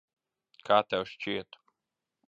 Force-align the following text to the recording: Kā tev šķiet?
Kā 0.69 0.79
tev 0.95 1.05
šķiet? 1.13 1.63